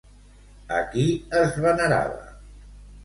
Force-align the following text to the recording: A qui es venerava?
A 0.77 0.79
qui 0.95 1.05
es 1.41 1.59
venerava? 1.67 2.19